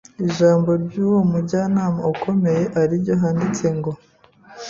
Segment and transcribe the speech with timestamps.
[0.25, 3.91] ijambo ry’uwo Mujyanama ukomeye ari ryo: “Handitswe ngo